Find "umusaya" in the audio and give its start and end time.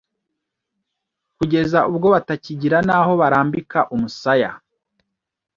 3.95-4.51